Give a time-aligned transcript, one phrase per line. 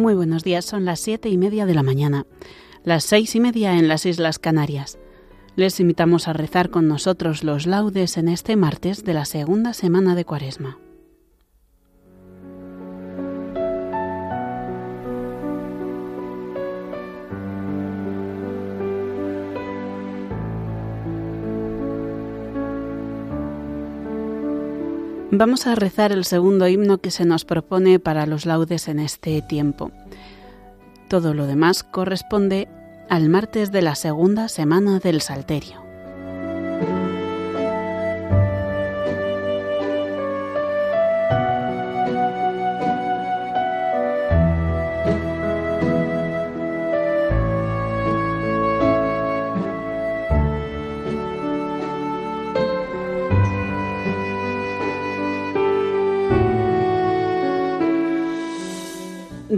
[0.00, 2.24] Muy buenos días, son las siete y media de la mañana,
[2.84, 4.98] las seis y media en las Islas Canarias.
[5.56, 10.14] Les invitamos a rezar con nosotros los laudes en este martes de la segunda semana
[10.14, 10.78] de Cuaresma.
[25.32, 29.40] Vamos a rezar el segundo himno que se nos propone para los laudes en este
[29.42, 29.92] tiempo.
[31.08, 32.68] Todo lo demás corresponde
[33.08, 35.89] al martes de la segunda semana del Salterio.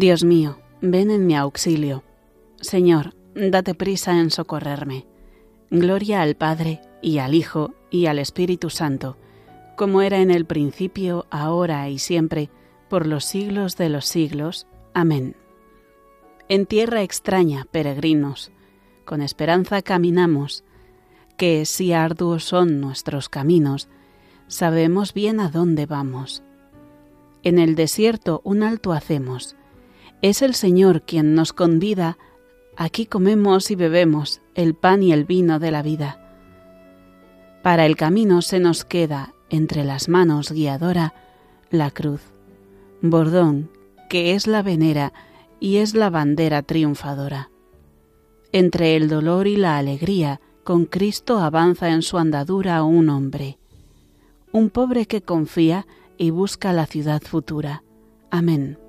[0.02, 2.02] Dios mío, ven en mi auxilio.
[2.60, 5.06] Señor, date prisa en socorrerme.
[5.70, 9.16] Gloria al Padre, y al Hijo, y al Espíritu Santo,
[9.76, 12.50] como era en el principio, ahora y siempre,
[12.90, 14.66] por los siglos de los siglos.
[14.92, 15.36] Amén.
[16.48, 18.50] En tierra extraña, peregrinos,
[19.04, 20.64] con esperanza caminamos,
[21.36, 23.88] que si arduos son nuestros caminos,
[24.48, 26.42] sabemos bien a dónde vamos.
[27.44, 29.54] En el desierto un alto hacemos,
[30.22, 32.16] es el Señor quien nos convida,
[32.76, 36.18] aquí comemos y bebemos el pan y el vino de la vida.
[37.62, 41.14] Para el camino se nos queda entre las manos guiadora
[41.70, 42.22] la cruz,
[43.00, 43.70] bordón,
[44.08, 45.12] que es la venera
[45.58, 47.50] y es la bandera triunfadora.
[48.52, 53.58] Entre el dolor y la alegría, con Cristo avanza en su andadura un hombre,
[54.52, 55.86] un pobre que confía
[56.18, 57.82] y busca la ciudad futura.
[58.30, 58.81] Amén.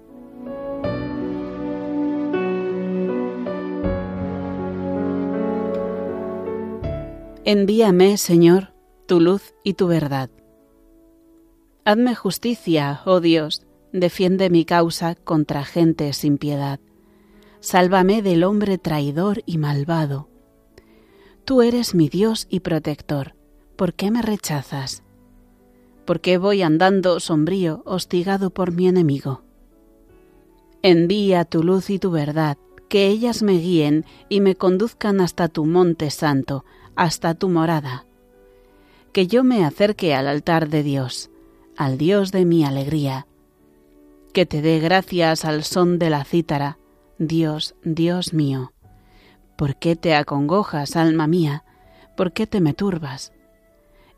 [7.46, 8.74] Envíame, Señor,
[9.06, 10.30] tu luz y tu verdad.
[11.84, 16.80] Hazme justicia, oh Dios, defiende mi causa contra gente sin piedad.
[17.59, 20.30] Sálvame del hombre traidor y malvado.
[21.44, 23.36] Tú eres mi Dios y protector.
[23.75, 25.04] ¿Por qué me rechazas?
[26.06, 29.42] ¿Por qué voy andando sombrío, hostigado por mi enemigo?
[30.81, 32.58] Envía tu luz y tu verdad,
[32.94, 36.64] que ellas me guíen y me conduzcan hasta tu monte santo,
[36.96, 38.06] hasta tu morada.
[39.12, 41.31] Que yo me acerque al altar de Dios,
[41.76, 43.26] al Dios de mi alegría.
[44.31, 46.78] Que te dé gracias al son de la cítara,
[47.18, 48.74] Dios, Dios mío.
[49.58, 51.64] ¿Por qué te acongojas, alma mía?
[52.16, 53.34] ¿Por qué te me turbas?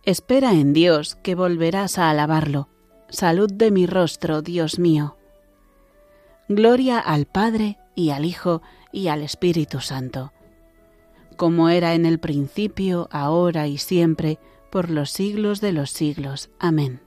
[0.04, 2.68] Espera en Dios que volverás a alabarlo.
[3.08, 5.16] Salud de mi rostro, Dios mío.
[6.50, 8.62] Gloria al Padre y al Hijo
[8.92, 10.32] y al Espíritu Santo
[11.36, 14.40] como era en el principio, ahora y siempre,
[14.72, 16.50] por los siglos de los siglos.
[16.60, 17.02] Amén.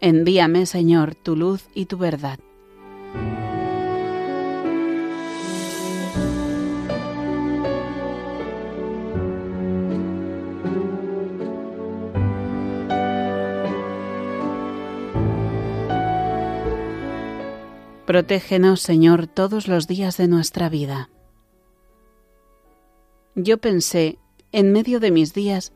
[0.00, 2.38] Envíame, Señor, tu luz y tu verdad.
[18.06, 21.08] Protégenos, Señor, todos los días de nuestra vida
[23.34, 24.18] yo pensé,
[24.52, 25.72] en medio de mis días,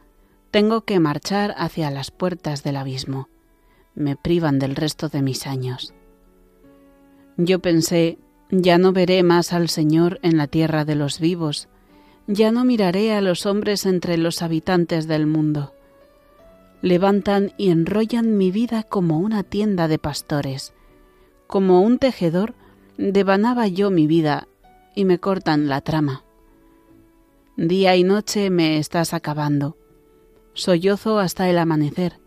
[0.53, 3.29] tengo que marchar hacia las puertas del abismo.
[3.95, 5.93] Me privan del resto de mis años.
[7.37, 8.19] Yo pensé,
[8.51, 11.69] ya no veré más al Señor en la tierra de los vivos,
[12.29, 15.75] ya no miraré a los hombres entre los habitantes del mundo.
[16.81, 20.75] Levantan y enrollan mi vida como una tienda de pastores.
[21.49, 22.55] Como un tejedor,
[22.99, 24.49] devanaba yo mi vida
[24.95, 26.23] y me cortan la trama.
[27.57, 29.79] Día y noche me estás acabando.
[30.53, 32.21] Sollozo hasta el amanecer.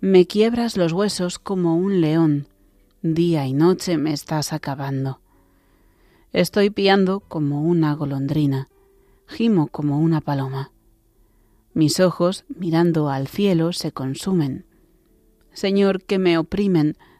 [0.00, 2.46] Me quiebras los huesos como un león.
[3.02, 5.18] Día y noche me estás acabando.
[6.32, 8.68] Estoy piando como una golondrina.
[9.26, 10.70] Gimo como una paloma.
[11.74, 14.66] Mis ojos, mirando al cielo, se consumen.
[15.52, 16.96] Señor, que me oprimen,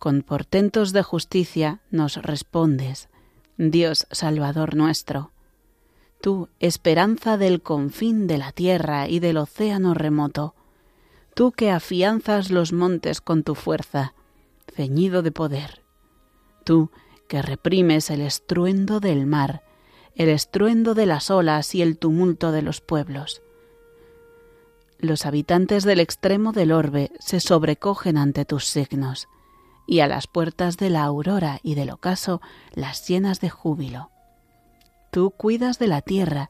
[0.00, 3.10] con portentos de justicia nos respondes,
[3.58, 5.30] Dios Salvador nuestro.
[6.22, 10.54] Tú, esperanza del confín de la tierra y del océano remoto,
[11.34, 14.14] tú que afianzas los montes con tu fuerza,
[14.74, 15.82] ceñido de poder,
[16.64, 16.90] tú
[17.28, 19.62] que reprimes el estruendo del mar,
[20.14, 23.42] el estruendo de las olas y el tumulto de los pueblos.
[24.98, 29.28] Los habitantes del extremo del orbe se sobrecogen ante tus signos
[29.90, 32.40] y a las puertas de la aurora y del ocaso
[32.74, 34.12] las llenas de júbilo.
[35.10, 36.48] Tú cuidas de la tierra,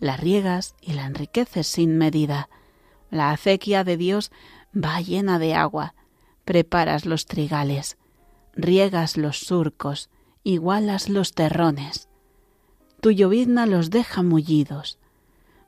[0.00, 2.50] la riegas y la enriqueces sin medida.
[3.10, 4.32] La acequia de Dios
[4.76, 5.94] va llena de agua,
[6.44, 7.96] preparas los trigales,
[8.54, 10.10] riegas los surcos,
[10.42, 12.10] igualas los terrones.
[13.00, 14.98] Tu llovizna los deja mullidos,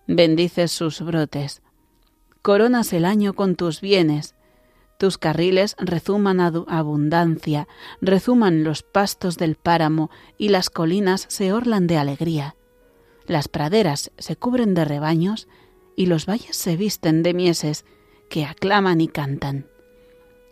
[0.07, 1.63] bendices sus brotes,
[2.43, 4.36] coronas el año con tus bienes,
[4.99, 7.69] tus carriles rezuman abundancia,
[8.01, 12.57] rezuman los pastos del páramo y las colinas se orlan de alegría.
[13.27, 15.49] Las praderas se cubren de rebaños
[15.97, 17.85] y los valles se visten de mieses
[18.29, 19.67] que aclaman y cantan.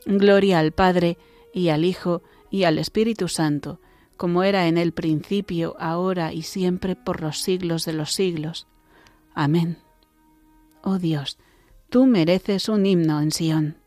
[0.07, 1.19] Gloria al Padre
[1.53, 3.81] y al Hijo y al Espíritu Santo,
[4.17, 8.67] como era en el principio, ahora y siempre, por los siglos de los siglos.
[9.35, 9.79] Amén.
[10.83, 11.39] Oh Dios,
[11.89, 13.84] tú mereces un himno en Sión.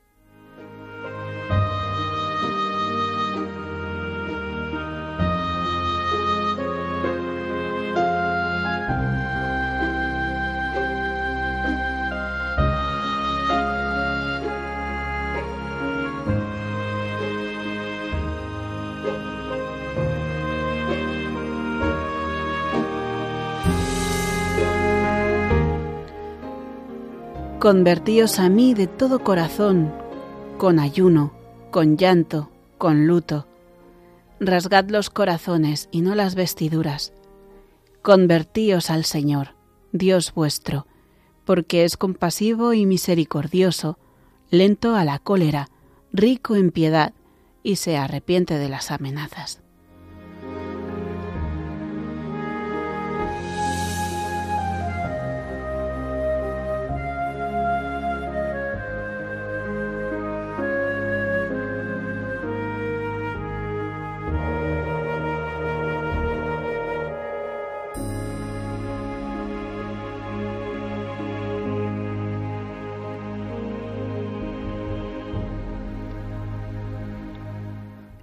[27.59, 29.91] Convertíos a mí de todo corazón,
[30.59, 31.33] con ayuno,
[31.71, 33.47] con llanto, con luto.
[34.39, 37.13] Rasgad los corazones y no las vestiduras.
[38.03, 39.55] Convertíos al Señor,
[39.91, 40.85] Dios vuestro,
[41.45, 43.97] porque es compasivo y misericordioso,
[44.51, 45.69] lento a la cólera,
[46.13, 47.15] rico en piedad,
[47.63, 49.63] y se arrepiente de las amenazas.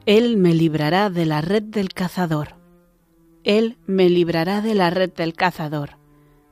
[0.06, 2.56] Él me librará de la red del cazador.
[3.42, 5.96] Él me librará de la red del cazador.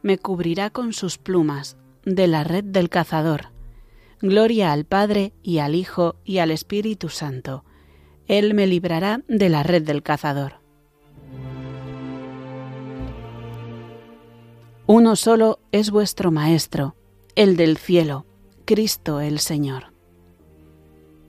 [0.03, 3.53] Me cubrirá con sus plumas de la red del cazador.
[4.23, 7.65] Gloria al Padre y al Hijo y al Espíritu Santo.
[8.27, 10.61] Él me librará de la red del cazador.
[14.87, 16.97] Uno solo es vuestro Maestro,
[17.35, 18.25] el del cielo,
[18.65, 19.92] Cristo el Señor.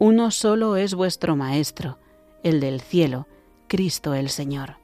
[0.00, 1.98] Uno solo es vuestro Maestro,
[2.44, 3.26] el del cielo,
[3.66, 4.76] Cristo el Señor.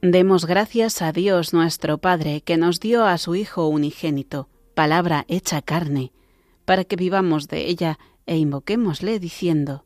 [0.00, 5.60] Demos gracias a Dios nuestro Padre, que nos dio a su Hijo unigénito, palabra hecha
[5.60, 6.12] carne,
[6.64, 9.84] para que vivamos de ella e invoquémosle diciendo,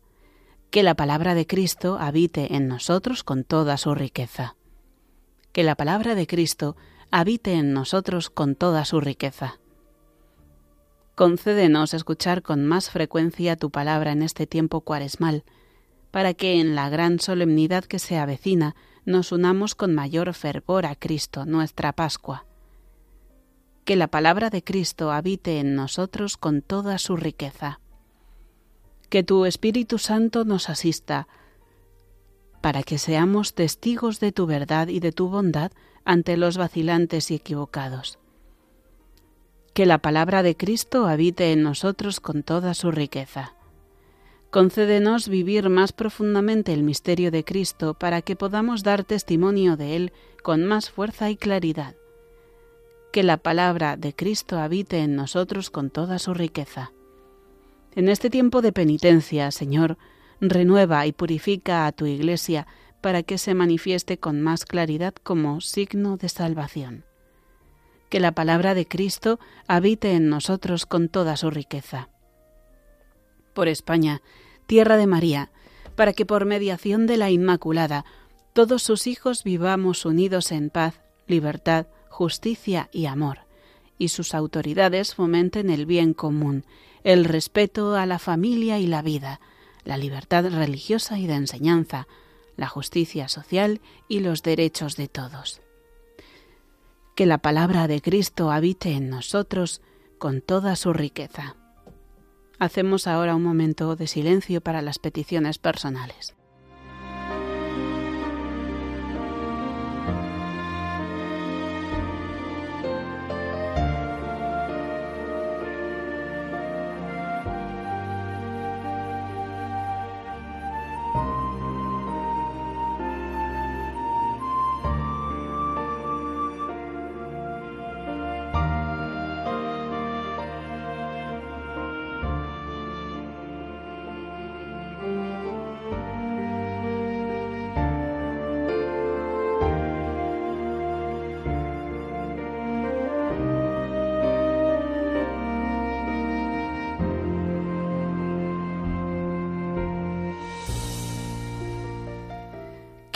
[0.70, 4.54] que la palabra de Cristo habite en nosotros con toda su riqueza.
[5.56, 6.76] Que la palabra de Cristo
[7.10, 9.58] habite en nosotros con toda su riqueza.
[11.14, 15.44] Concédenos escuchar con más frecuencia tu palabra en este tiempo cuaresmal,
[16.10, 20.94] para que en la gran solemnidad que se avecina nos unamos con mayor fervor a
[20.94, 22.44] Cristo, nuestra Pascua.
[23.86, 27.80] Que la palabra de Cristo habite en nosotros con toda su riqueza.
[29.08, 31.28] Que tu Espíritu Santo nos asista,
[32.66, 35.70] para que seamos testigos de tu verdad y de tu bondad
[36.04, 38.18] ante los vacilantes y equivocados.
[39.73, 43.54] Que la palabra de Cristo habite en nosotros con toda su riqueza
[44.50, 50.12] Concédenos vivir más profundamente el misterio de Cristo para que podamos dar testimonio de Él
[50.42, 51.94] con más fuerza y claridad.
[53.12, 56.90] Que la palabra de Cristo habite en nosotros con toda su riqueza.
[57.94, 59.99] En este tiempo de penitencia, Señor,
[60.40, 62.66] renueva y purifica a tu Iglesia
[63.00, 67.05] para que se manifieste con más claridad como signo de salvación.
[68.09, 72.09] Que la palabra de Cristo habite en nosotros con toda su riqueza.
[73.55, 74.23] Por España,
[74.66, 75.50] tierra de María,
[75.95, 78.05] para que por mediación de la Inmaculada
[78.52, 83.40] todos sus hijos vivamos unidos en paz, libertad, justicia y amor,
[83.99, 86.64] y sus autoridades fomenten el bien común,
[87.05, 89.40] el respeto a la familia y la vida,
[89.87, 92.07] la libertad religiosa y de enseñanza,
[92.57, 95.62] la justicia social y los derechos de todos.
[97.14, 99.81] Que la palabra de Cristo habite en nosotros
[100.19, 101.57] con toda su riqueza.
[102.59, 106.35] Hacemos ahora un momento de silencio para las peticiones personales.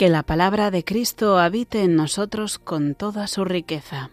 [0.01, 4.09] Que la palabra de Cristo habite en nosotros con toda su riqueza.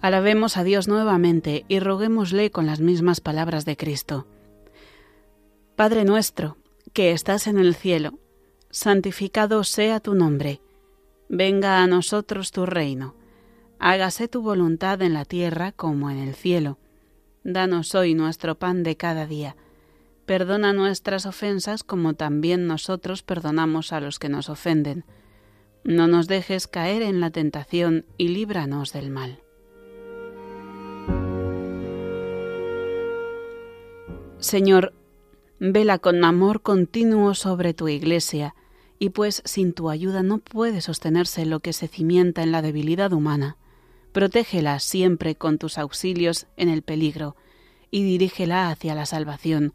[0.00, 4.26] Alabemos a Dios nuevamente y roguémosle con las mismas palabras de Cristo.
[5.76, 6.56] Padre nuestro,
[6.92, 8.18] que estás en el cielo,
[8.70, 10.60] santificado sea tu nombre,
[11.28, 13.14] venga a nosotros tu reino,
[13.78, 16.76] hágase tu voluntad en la tierra como en el cielo.
[17.44, 19.54] Danos hoy nuestro pan de cada día
[20.26, 25.04] Perdona nuestras ofensas como también nosotros perdonamos a los que nos ofenden.
[25.84, 29.40] No nos dejes caer en la tentación y líbranos del mal.
[34.38, 34.92] Señor,
[35.58, 38.54] vela con amor continuo sobre tu iglesia,
[38.98, 43.12] y pues sin tu ayuda no puede sostenerse lo que se cimienta en la debilidad
[43.12, 43.56] humana,
[44.12, 47.36] protégela siempre con tus auxilios en el peligro,
[47.90, 49.74] y dirígela hacia la salvación,